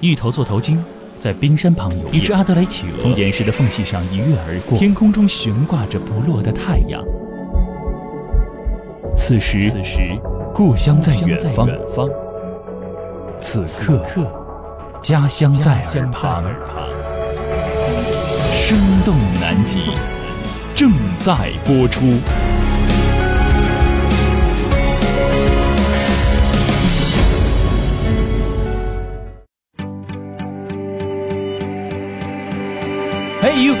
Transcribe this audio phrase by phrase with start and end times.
[0.00, 0.82] 一头座头鲸
[1.18, 7.02] 在冰山旁游，一只阿德莱企鹅从岩石的缝隙上一跃而过，天空中悬挂着不落的太阳。
[9.16, 10.02] 此时，此时，
[10.54, 11.66] 故乡在远方；
[13.40, 14.30] 此刻，
[15.00, 16.44] 家乡在耳旁。
[18.52, 19.80] 生动南极
[20.74, 22.02] 正在播出。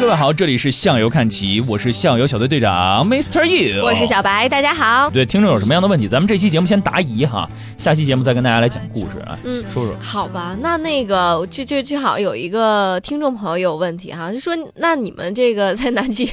[0.00, 3.44] 各位好，这里是向游看齐，我是向游小队队长 Mr.
[3.44, 5.10] You，我是小白，大家好。
[5.10, 9.38] 对，听众有什么样的问题，咱们这期节目先答疑哈，下期节目再跟大家来讲故事啊。
[9.44, 9.96] 嗯，说说。
[10.00, 16.30] 好吧，那那个就就正好有一个听众朋友有问题哈，就说那你们这个在南极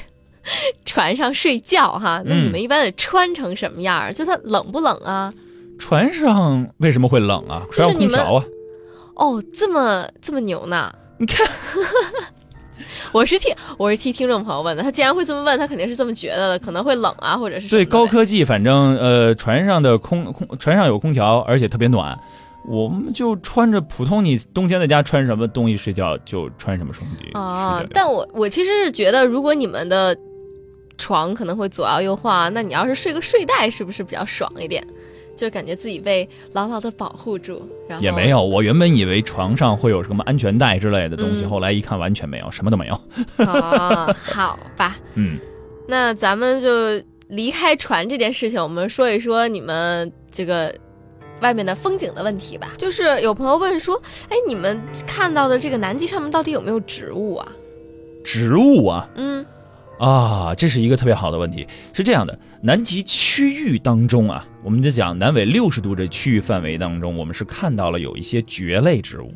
[0.86, 4.14] 船上睡觉哈，那你们一般得穿成什么样？
[4.14, 5.34] 就它冷不冷啊？
[5.80, 7.64] 船上为什么会冷啊？
[7.72, 8.44] 船上空调啊。
[9.16, 10.94] 哦，这么这么牛呢？
[11.18, 11.48] 你看。
[13.12, 22.18] 我是替我是替听众朋友问的，他既然会这么问，他肯定是这么觉得的，可能会冷啊，或者是对高科技，反正呃，船上的空空船上有空调，而且特别暖，
[22.68, 27.84] 我们就穿着普通，你冬天在家穿什么东西睡觉就穿什么东西啊。
[27.94, 30.16] 但我我其实是觉得，如果你们的
[30.98, 34.86] 床可能会左摇右晃，那你要是睡个睡袋，是不是比较爽一点？
[35.36, 38.42] 就感觉自己被牢牢的保护住，然后也没有。
[38.42, 42.94] 我原本以为床上会有什么安全带之类的东西，后来一看完全没有，什么都没有。
[43.38, 44.96] 哦，好吧。
[45.16, 45.38] 嗯，
[45.88, 50.74] 那咱们就离开船这件事情，我们说一说你们这个
[51.42, 52.72] 外面的风景的问题吧。
[52.78, 57.48] 就是有朋友问说，哎，你们看到的这个南极上面到底有没有植物啊？
[58.24, 59.10] 植物啊？
[59.16, 59.46] 嗯。
[60.00, 61.66] 啊，这是一个特别好的问题。
[61.94, 69.32] 是这样的，南极区域当中啊，我们就讲南纬六十度这区域范围当中，我们是看到了有一些蕨类植物。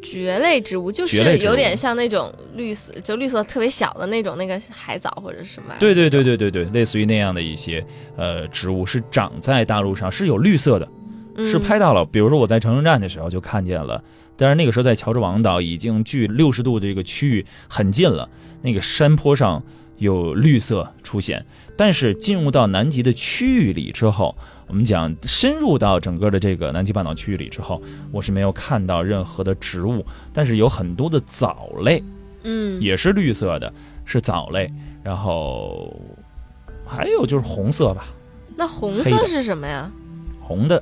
[0.00, 5.74] 蕨类植物就是有点像那种绿色，就绿色特别小的那种那个海藻或者是什么。
[5.78, 7.84] 对对对对对对，类似于那样的一些
[8.16, 10.88] 呃植物，是长在大陆上，是有绿色的，
[11.46, 12.04] 是拍到了。
[12.04, 14.02] 比如说我在长城站的时候就看见了。
[14.36, 18.28] 但是那个时候在乔治王岛已经距六十度的这个区域很近了，
[18.62, 19.62] 那个山坡上
[19.98, 21.44] 有绿色出现。
[21.76, 24.36] 但是进入到南极的区域里之后，
[24.68, 32.02] 我们讲深入到整个的这个南极半岛区域里之后，我是没有看到任何的植物，但是有很多的藻类，
[32.44, 33.72] 嗯，也是绿色的，
[34.04, 34.72] 是藻类。
[35.02, 35.94] 然后
[36.86, 38.06] 还有就是红色吧？
[38.56, 39.90] 那红色是什么呀？
[40.40, 40.80] 红的，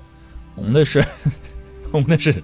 [0.54, 1.02] 红的是，
[1.90, 2.42] 红的是。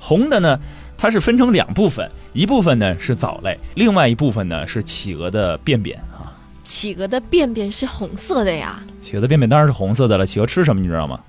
[0.00, 0.58] 红的呢，
[0.96, 6.34] 它是分成两部分，一部分呢是藻类，另外一部分呢是企鹅的便便啊。
[6.64, 8.82] 企鹅的便便是红色的呀？
[9.00, 10.24] 企鹅的便便当然是红色的了。
[10.24, 11.20] 企鹅吃什么你知道吗？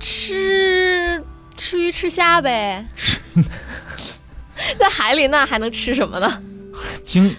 [0.00, 1.22] 吃
[1.56, 2.84] 吃鱼吃虾呗。
[4.78, 6.42] 在海里那还能吃什么呢？
[7.04, 7.34] 鲸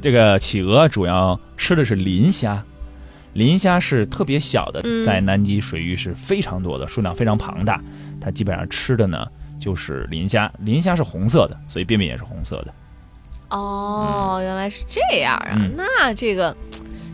[0.00, 2.62] 这个企鹅主要吃的是磷虾，
[3.32, 7.80] 磷虾是特别小的，在南极水域是非常多的，数量非常庞大。
[8.20, 9.26] 它基本上吃的呢。
[9.58, 12.72] 就是磷虾，磷虾是红色的，所以便便也是红色的。
[13.50, 15.56] 哦，原来是这样啊！
[15.74, 16.54] 那这个，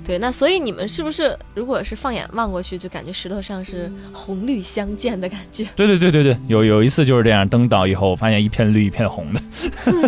[0.05, 5.65] 对，那所以你们是不是，如果是放眼望过去，就感觉石头上是红绿相间的感觉？
[5.77, 9.41] 对对对对对，有有一次就是这样，登岛以后，我发现一片绿一片红的。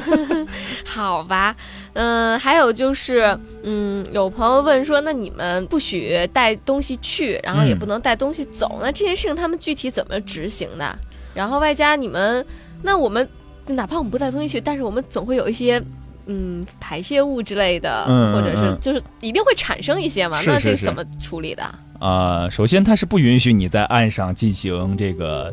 [0.85, 1.55] 好吧，
[1.93, 10.99] 嗯，还有就是，嗯，有朋友问说，那你们不许带东西去，然后也不能带东西走，那这件事情他们具体怎么执行的？
[11.37, 12.45] 然后外加你们，
[12.83, 13.29] 那我们
[13.69, 15.81] 哪怕我们不带东西去，但是我们总会有一些，
[16.25, 20.41] 嗯，排泄物之类的，或者是就是一定会产生一些嘛？
[20.47, 21.63] 那这怎么处理的？
[21.99, 25.51] 啊，首先它是不允许你在岸上进行这个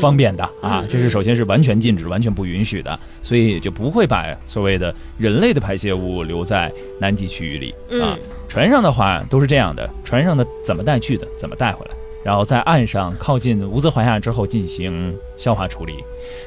[0.00, 8.18] 方便的啊，这是首先是完全禁止、完全不允许的，所以就不会把所谓的人类的排泄物留在南极区域里啊。
[8.48, 11.97] 船上的话都是这样的，船上的怎么带去的，怎么带回来。
[12.24, 15.94] 然后在岸上靠近无泽环亚之后进行消化处理，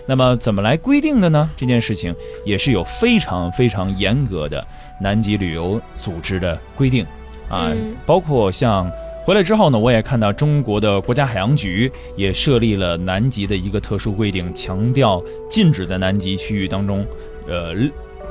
[0.06, 1.50] 那么怎么来规定的呢？
[1.56, 2.14] 这件事情
[2.46, 4.66] 也是有非常非常严格的
[5.02, 7.06] 南极旅游组织的规定
[7.50, 7.72] 啊，
[8.06, 8.92] 包括像
[9.24, 17.06] 回来之后呢，我也看到中国的国家海洋局也设立了南极的一个特殊规定，强调禁止在南极区域当中，
[17.48, 17.74] 呃。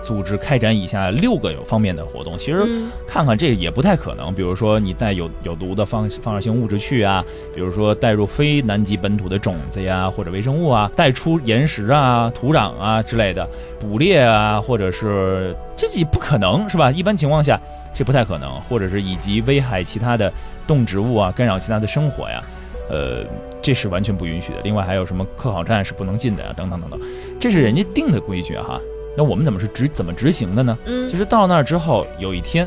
[0.02, 2.66] 组织开展以下六个有方面的活动，其实
[3.06, 4.34] 看看这也不太可能。
[4.34, 7.24] 比如说，你带有有毒的放放射性物质去啊，
[7.54, 13.48] 比如说带入非南极本土的种子呀或者微生物啊，带出岩石啊、土壤啊之类的，
[13.78, 16.90] 捕猎啊，或者是这也不可能是吧？
[16.90, 17.60] 一般情况下
[17.94, 20.32] 这不太可能，或者是以及危害其他的
[20.66, 22.42] 动植物啊，干扰其他的生活呀，
[22.88, 23.24] 呃，
[23.60, 24.60] 这是完全不允许的。
[24.62, 27.00] 另外还有什么科考站是不能进的呀，等等等等，
[27.38, 28.80] 这是人家定的规矩哈。
[29.16, 30.78] 那我们怎么是执怎么执行的呢？
[30.86, 32.66] 嗯，就是到那儿之后，有一天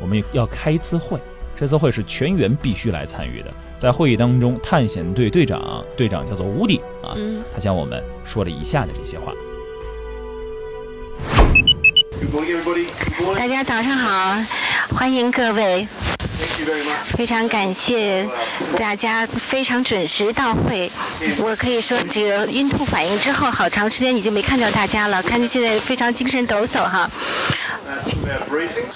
[0.00, 1.18] 我们要开一次会，
[1.58, 3.50] 这次会是全员必须来参与的。
[3.78, 7.14] 在会议当中，探险队队长队长叫做乌迪啊，
[7.54, 9.32] 他向我们说了以下的这些话。
[13.36, 14.42] 大家早上好，
[14.90, 15.86] 欢迎各位，
[17.16, 18.26] 非常感谢
[18.78, 20.90] 大家非常准时到会。
[21.38, 27.08] 我可以说，这个晕吐反应之后，好长时间已经没看到大家了，看着现在非常精神抖擞哈。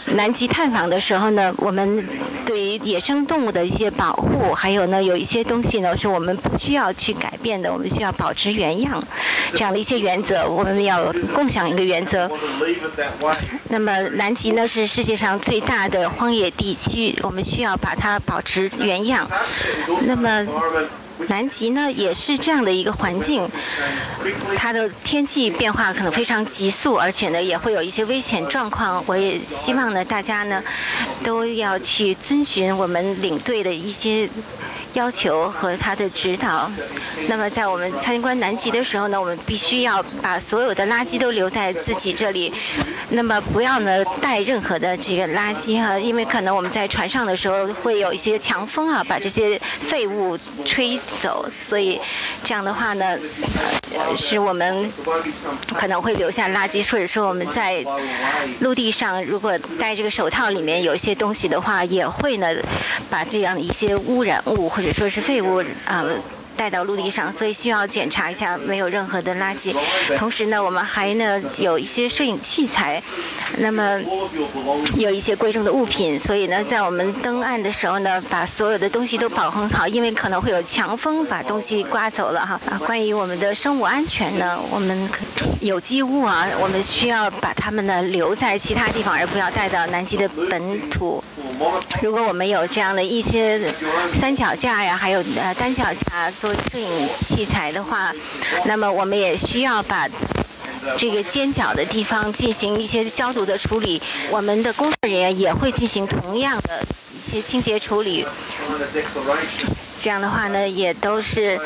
[0.07, 2.07] 南极探访的时候呢，我们
[2.45, 9.03] 对于野生动物的一些保护，还有呢，有一些东西呢是我们不需要去改变的，我们需要保持原样，
[9.53, 12.31] 这样的一些原则，我们要共享一个原则。
[13.69, 19.29] 那么南极呢是世界上最大的荒野地区，我们需要把它保持原样。
[20.07, 20.47] 那么。
[21.29, 23.49] 南极呢也是这样的一个环境，
[24.57, 29.03] 它的天气变化可能非常急速，而且呢也会有一些危险状况。
[29.07, 30.63] 我也希望呢大家呢
[31.25, 34.29] 都要去遵循我们领队的一些。
[34.95, 36.71] 要求和他的指导。
[37.29, 42.53] 那么，在我们参观南极的时候呢，我们必须要把所有的垃圾都留在自己这里。
[43.11, 51.47] 那么，不要呢带任何的这个垃圾哈，因为可能我们在船上的时候会有一些强风啊，把这些废物吹走。
[51.67, 52.01] 所以，
[52.43, 53.19] 这样的话呢，
[54.17, 54.91] 是我们
[55.75, 57.85] 可能会留下垃圾，或者说我们在
[58.61, 62.49] 陆地上如果戴这个手套里面有一些东西的话，也会呢
[63.11, 66.05] 把这样一些污染物会或者说是废物啊。
[66.55, 69.75] 带到陆地上，所以需要检查一下没有任何的垃圾。
[70.19, 73.03] 同时呢，我们还呢有一些摄影器材，
[73.57, 73.99] 那么
[74.97, 76.21] 有一些贵重的物品。
[76.21, 82.61] 所以呢，在我们登岸的时候呢，把所有的东西都保护好，因为可能会有强风把东西刮走了哈。
[82.85, 85.09] 关于我们的生物安全呢，我们
[85.61, 91.25] 有机物啊，我们需要把它们呢留在其他地方，而不要带到南极的本土。
[92.03, 93.61] 如果我们有这样的一些
[94.19, 98.13] 三脚架呀，还有呃单脚架做摄影器材的话，
[98.65, 100.09] 那么我们也需要把
[100.99, 104.03] 这个尖角的地方进行一些消毒的处理。
[104.31, 108.27] 我们的工作人员也会进行同样的一些清洁处理。
[110.03, 111.61] 这样的话呢，也都是。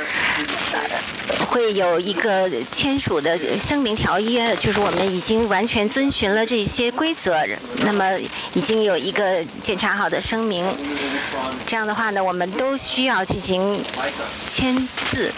[1.56, 7.34] 会有一个签署的声明条约，就是我们已经完全遵循了这些规则，
[7.78, 8.04] 那么
[8.52, 10.66] 已经有一个检查好的声明。
[11.66, 13.82] 这样的话呢，我们都需要进行
[14.50, 15.32] 签字。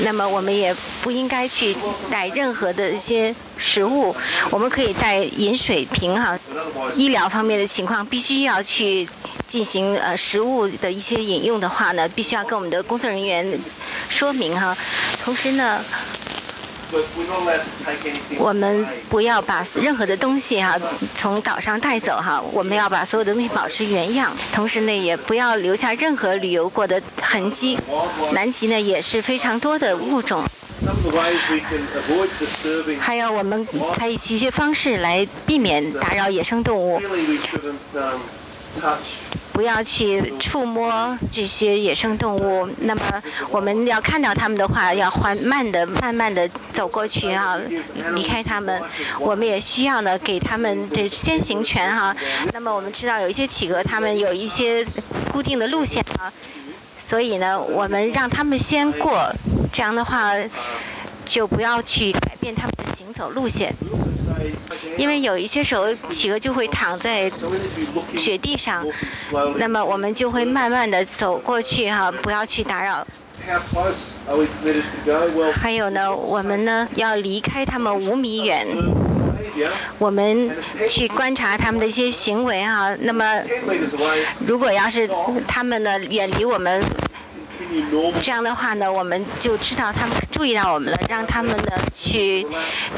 [0.00, 1.76] 那么我们也不应该去
[2.10, 4.14] 带任何的一些食物，
[4.50, 6.36] 我们可以带饮水瓶哈。
[6.96, 9.08] 医疗方面的情况，必须要去
[9.48, 13.58] 进行呃食物的一些饮用的话呢，必须要跟我们的工作人员
[14.14, 14.76] 说明哈。
[15.24, 15.84] 同时呢。
[18.38, 20.78] 我们不要把任何的东西哈
[21.16, 27.76] 从岛上带走哈，我们要把所有的东西保持原样，同时呢也不要留下任何旅游过的痕迹。
[28.32, 30.44] 南极呢也是非常多的物种，
[33.00, 33.66] 还有我们
[33.96, 37.02] 采取一些方式来避免打扰野生动物。
[39.52, 42.68] 不要去触摸这些野生动物。
[42.80, 43.02] 那么
[43.50, 47.56] 我们要看到它们的话，要缓慢的、慢慢的走过去啊，
[48.14, 48.82] 离开它们。
[49.20, 52.14] 我们也需要呢，给它们的先行权哈。
[52.52, 54.84] 那么我们知道有一些企鹅，它们有一些
[55.32, 56.32] 固定的路线啊，
[57.08, 59.32] 所以呢，我们让他们先过。
[59.72, 60.32] 这样的话，
[61.24, 63.74] 就不要去改变它们的行走路线。
[64.96, 67.30] 因为有一些时候，企鹅就会躺在
[68.16, 68.86] 雪地上，
[69.56, 73.06] 那么我们就会慢慢的走过去哈，不要去打扰。
[75.52, 78.66] 还有呢，我们呢要离开他们五米远，
[79.98, 80.50] 我们
[80.88, 82.94] 去观察他们的一些行为哈。
[83.00, 83.42] 那么，
[84.46, 85.08] 如果要是
[85.46, 86.82] 他们呢远离我们。
[88.22, 92.46] 这样的话呢，我们就知道他们注意到我们了，让他们呢去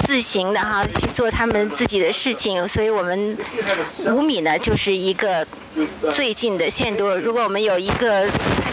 [0.04, 2.66] 自行的哈去做他们自己的事情。
[2.68, 3.36] 所以我们
[4.06, 5.46] 五米呢就是一个
[6.12, 7.08] 最近的限度。
[7.16, 8.28] 如果我们有一个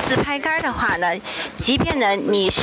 [0.07, 1.15] 自拍杆的话呢，
[1.57, 2.61] 即便呢你是。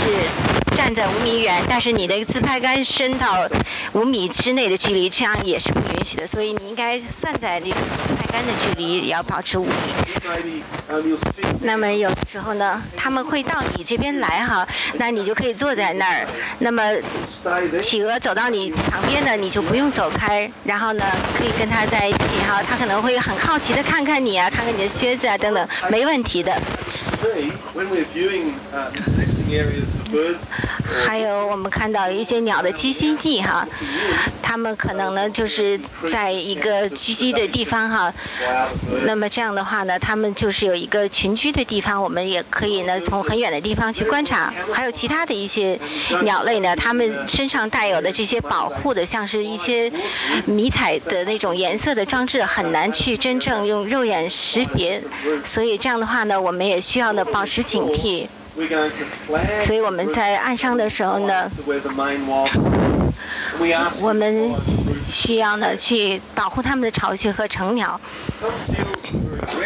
[0.80, 3.46] 站在五米远，但是你的自拍杆伸到
[3.92, 6.26] 五米之内的距离，这样也是不允许的。
[6.26, 7.76] 所以你应该算在那个
[8.08, 9.72] 自拍杆的距离，也要保持五米。
[11.60, 16.26] 那么有的时候呢，他们会到你这边来哈，那你就可以坐在那儿。
[16.60, 16.82] 那么
[17.82, 21.04] 企鹅走到你旁边呢，你就不用走开，然后呢
[21.36, 22.62] 可以跟它在一起哈。
[22.62, 26.58] 它可能会很好奇的看看你啊，看看你的靴子啊等等，没问题的。
[31.06, 33.66] 还有我们看到一些鸟的栖息地哈，
[34.42, 35.78] 它们可能呢就是
[36.10, 38.12] 在一个聚集的地方哈。
[39.04, 44.52] 那么这样的话呢，它们就是有一个群居的地方，我们也可以呢从很远的地方去观察。
[44.72, 45.78] 还有其他的一些
[46.22, 49.90] 鸟类呢，它们身上带有的这些保护的，像是一些
[50.44, 55.00] 迷彩的那种颜色的装置，很难去真正用肉眼识别。
[55.46, 58.26] 所以这样的话呢，我们也需要呢保持警惕。
[59.64, 61.50] 所以我们在岸上的时候呢，
[64.00, 64.52] 我们
[65.12, 68.00] 需要呢去保护它们的巢穴和成鸟。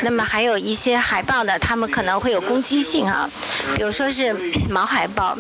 [0.03, 3.29] 那么还有一些海豹呢，它们可能会有攻击性啊，
[3.77, 4.35] 比如说是
[4.69, 5.37] 毛海豹。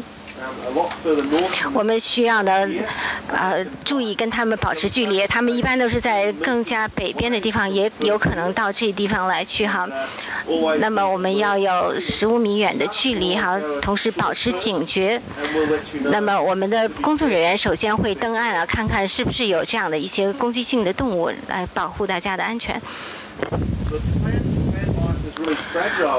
[1.73, 2.69] 我们需要呢，
[3.29, 5.27] 呃，注意跟他们保持距离。
[5.27, 9.89] 他们一般都是在更加北边的地方，也有可能到这地方来去哈。
[10.79, 15.21] 那么我们要有十五米远的距离哈，同时保持警觉。
[16.05, 22.81] 那么我们的工作人员首先会登岸啊，看看是不是有这样的一些攻击性的动物来保护大家的安全。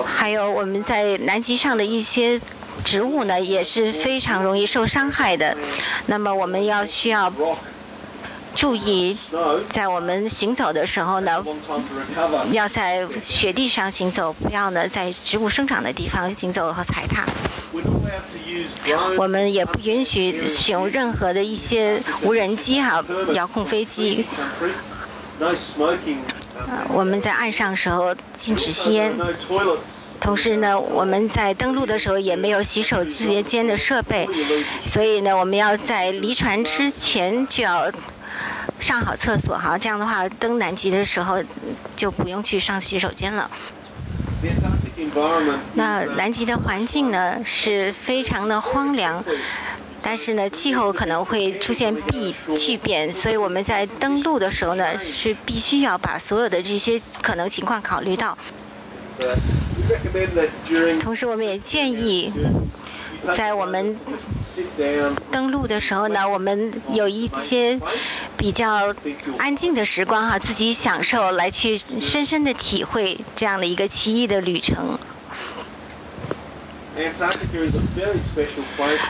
[0.05, 2.39] 还有我们在南极上的一些。
[2.85, 5.57] 植物呢也是非常容易受伤害的，
[6.05, 7.33] 那么我们要需要
[8.55, 9.17] 注意，
[9.73, 11.43] 在我们行走的时候呢，
[12.51, 17.25] 要在雪地上行走，不要呢在植物生长的地方行走和踩踏。
[19.17, 24.25] 我们也不允许使用任何的一些无人机哈，遥控飞机。
[26.93, 29.13] 我们在岸上时候禁止吸烟。
[30.25, 34.27] 同时呢，我们在登陆的时候也没有洗手间间的设备，
[34.87, 37.91] 所以呢，我们要在离船之前就要
[38.79, 39.77] 上好厕所哈。
[39.77, 41.37] 这样的话，登南极的时候
[41.95, 43.47] 就不用去上洗手间了。
[45.75, 49.23] 那南极的环境呢是非常的荒凉，
[50.01, 58.35] 但是呢，气候可能会出现变巨变，所以我们在登陆的时候呢是必须要把所有的这些可能情况考虑到。
[61.01, 62.31] 同时，我们也建议，
[63.35, 63.97] 在我们
[65.31, 67.79] 登陆的时候呢，我们有一些
[68.37, 68.93] 比较
[69.37, 74.97] 安静的时光哈，自己享受，来去深深的体会这样的一个奇异的旅程。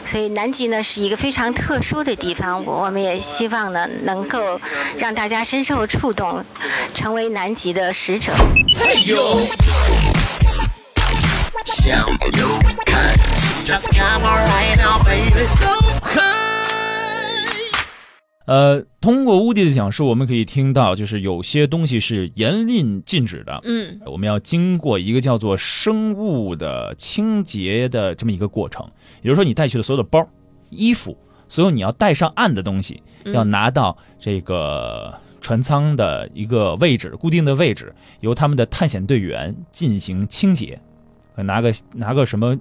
[0.09, 4.59] 所以南极呢是一个非常特殊的地方，我们也希望呢能够
[4.97, 6.43] 让大家深受触动，
[6.95, 8.33] 成为南极的使者。
[18.45, 23.59] 呃，通过乌迪的讲述，我们可以听到，就是有些东西是严令禁止的。
[23.63, 28.87] 嗯，我们要经过一个叫做生物的清洁的这么一个过程。
[29.23, 30.27] 也就是说，你带去的所有的包、
[30.69, 31.17] 衣服，
[31.47, 40.79] 所有你要带上岸的东西，要拿到这个船舱的一个位置，固定的位置，由他们的探险队员进行清洁。
[41.37, 42.55] 拿个拿个什么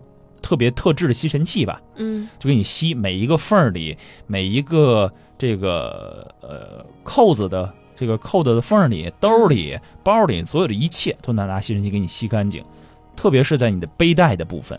[0.45, 3.97] 特别特制的吸尘器吧，嗯，就给你吸每一个缝儿里，
[4.27, 12.63] 每一个这个呃扣子的这个扣子的缝儿里，兜里、包里，所有的一切都能拿吸尘器给你吸干净。
[13.17, 14.79] 特别是在你的背带的部分，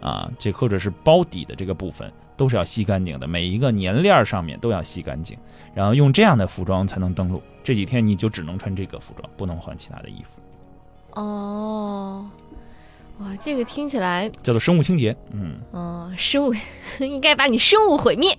[0.00, 3.28] 啊，这或者是包底的这个部分，都是要吸干净的。
[3.28, 5.38] 每一个粘链上面都要吸干净，
[5.72, 7.40] 然后用这样的服装才能登录。
[7.62, 11.20] 这几天你就只能穿这个服装，不能换其他的衣服。
[11.20, 12.28] 哦。
[13.18, 16.52] 哇，这个听起来叫做生物清洁，嗯，哦，生物
[17.00, 18.36] 应该把你生物毁灭，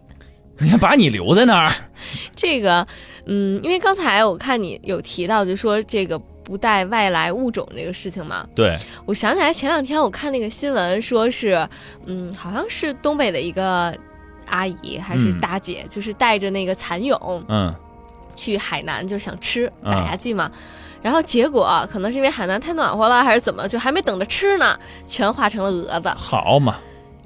[0.60, 1.72] 你看把你留在那儿。
[2.36, 2.86] 这个，
[3.26, 8.48] 嗯，因为刚才我看你有提到，就说这个不带外来物种这个事情嘛。
[8.56, 11.68] 对，我想起来前两天我看那个新闻，说是，
[12.06, 13.96] 嗯，好像是东北的一个
[14.46, 17.74] 阿姨还是大姐，就是带着那个蚕蛹，嗯，
[18.36, 20.52] 去海南就是想吃打牙祭嘛。
[21.08, 26.14] 然后结果可能是因为海南太暖和了，还是怎么，就还没等着吃呢，全化成了蛾子。
[26.18, 26.76] 好嘛。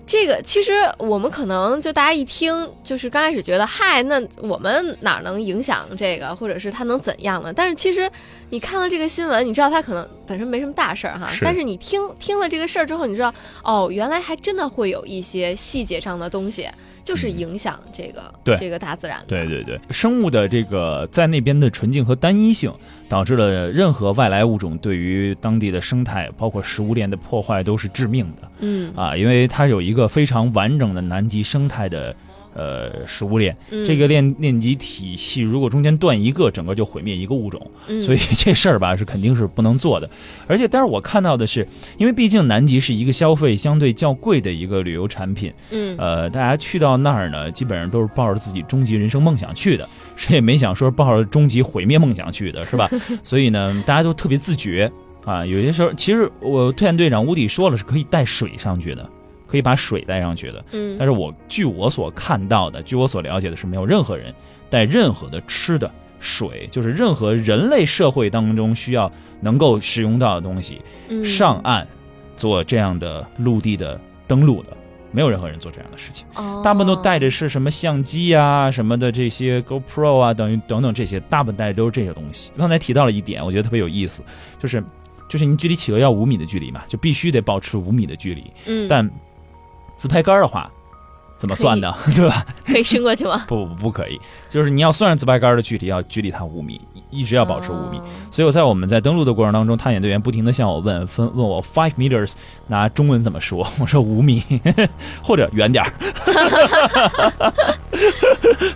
[0.05, 7.51] 这个其实我们可能就大家一听，就是刚开始觉得嗨，那我们哪能影响这个，或者是它能怎样呢？
[7.51, 8.07] 但是其实
[8.51, 13.33] 你看了这个新闻，你知道它可能本身没什么大事儿哈，但是你听听了这个事儿之后，你知道
[13.65, 16.69] 哦，原来还真的会有一些细节上的东西，
[17.03, 19.25] 就是影响这个这个大自然的。
[19.27, 22.71] 对对对，生物的这个在那边的纯净和单一性，
[23.09, 28.51] 导致了任何外来物种对于当地的生态，包括食物链的破坏都是致命的。
[28.59, 28.93] 嗯。
[28.95, 32.15] 啊，因为它有一个非常完整的南极生态的
[32.53, 37.69] 呃食物链，嗯这个链链级体系如果中间断一个，整个就毁灭一个物种。
[37.87, 40.09] 嗯所以 这事儿吧是肯定是不能做的。
[40.47, 41.67] 而且，但是我看到的是，
[41.97, 52.89] 因为毕竟南极是一个消费相对较贵的一个旅游产品，嗯呃，大家去到那儿呢，基本上都是抱着自己终极人生梦想去的，谁也没想说抱着终极毁灭梦想去的，是吧？
[53.23, 54.91] 所以呢，大家都特别自觉
[55.25, 55.45] 啊。
[55.45, 59.09] 有些时候，其实我特战队长乌迪说了，是可以带水上去的。
[59.51, 64.33] 可以把水带上去的，嗯但是我据我所看到的，据我所了解的是，没有任何人
[64.69, 71.85] 带任何的吃的水，就是任何人类社会当中需要能够使用到的东西，嗯上岸
[72.37, 74.69] 做这样的陆地的登陆的，
[75.11, 76.25] 没有任何人做这样的事情。
[76.35, 82.51] 哦大部分都带着是什么相机啊、什么的这些 GoPro 啊，等于等等这些，大部分带的都是这些东西。
[82.57, 84.23] 刚才提到了一点，我觉得特别有意思，
[84.59, 84.81] 就是
[85.27, 88.43] 就是你距离企鹅要五米的距离嘛，就必须得保持五米的距离。
[88.67, 89.09] 嗯，但
[89.95, 90.71] 自拍杆的话，
[91.41, 91.91] 怎么算的？
[92.15, 92.45] 对吧？
[92.63, 93.45] 可以伸过去吗？
[93.49, 96.79] 不不不可以，就是你要算上自拍杆的距离，要距离它五米，
[97.09, 97.97] 一一直要保持五米。
[97.97, 102.31] 哦所以我在我们在登陆的过程当中，探险队员不停的向我问，分问我 five meters
[102.67, 103.67] 拿中文怎么说？
[103.81, 104.41] 我说五米，
[105.21, 105.91] 或者远点儿，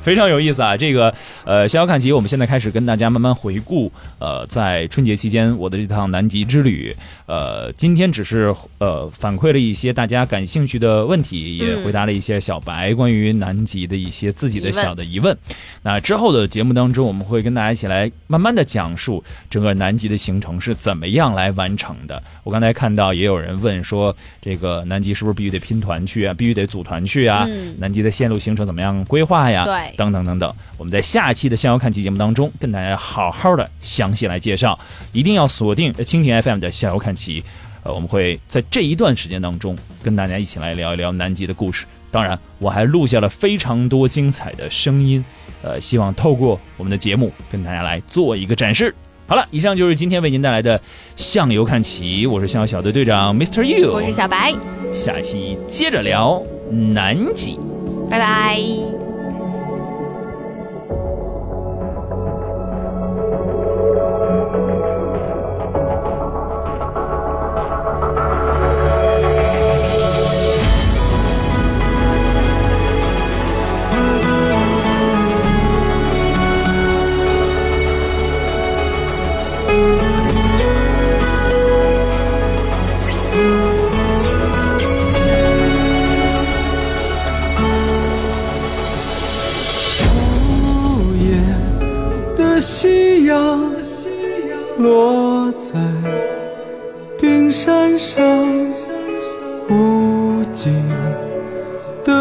[0.02, 0.76] 非常有意思啊！
[0.76, 1.14] 这个
[1.46, 6.94] 呃，逍遥看齐，我们现在开始跟大家慢慢回顾，呃，在春节期间我的这趟南极之旅。
[7.28, 15.38] 呃，今天只是呃反馈了一些大家感兴趣的问题，也嗯回答了一些小白关于南极的一些自己的小的疑问。
[15.84, 22.22] 那之后的节目当中，我们会跟大家一起来慢慢的讲述整个南极的行程是怎么样来完成的。
[22.44, 26.34] 我刚才看到也有人问说，这个南极是不是必须得拼团去啊？
[26.34, 27.46] 必须得组团去啊？
[27.50, 29.66] 嗯南极的线路行程怎么样规划呀？
[29.66, 30.54] 对等等等等。
[30.78, 34.80] 我们在下期的《逍遥看齐》节目当中，跟大家好好的详细来介绍。
[35.12, 37.42] 一定要锁定蜻蜓 FM 的《逍遥看齐》。
[37.86, 41.86] 呃，我们会在这一段时间当中跟大家一起来聊一聊南极的故事。
[42.10, 45.24] 当然，我还录下了非常多精彩的声音，
[45.62, 48.94] 呃，希望透过我们的节目跟大家来做一个展示。
[49.28, 50.80] 好了，以上就是今天为您带来的
[51.16, 53.64] 《向游看齐》，我是向游小队队长 Mr.
[53.64, 54.54] You，我是小白，
[54.94, 57.60] 下期接着聊南极。
[58.10, 59.05] 拜拜。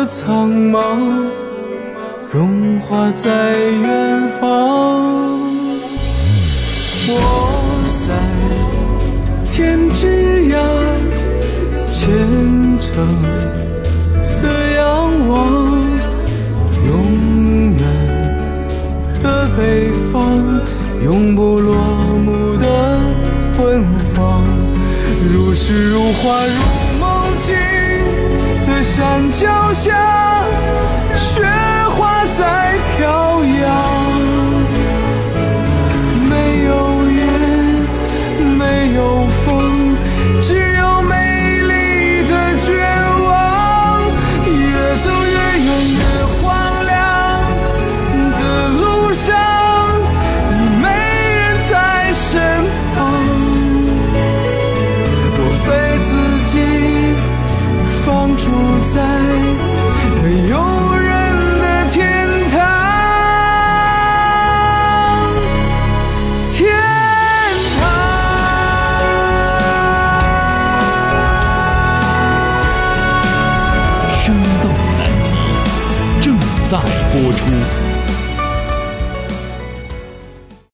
[0.06, 1.28] 苍茫
[2.30, 5.40] 融化在远方。
[7.06, 7.10] 我
[8.06, 8.08] 在
[9.50, 10.56] 天之涯
[11.90, 12.08] 虔
[12.80, 13.22] 诚
[14.42, 14.44] 的
[14.76, 15.34] 仰望。
[16.86, 16.92] 永
[17.76, 17.82] 远
[19.22, 20.60] 的北方，
[21.02, 21.74] 永不落
[22.24, 22.66] 幕的
[23.56, 23.78] 辉
[24.14, 24.42] 煌，
[25.32, 26.84] 如诗如画如
[28.85, 30.44] 山脚下，
[31.16, 31.42] 雪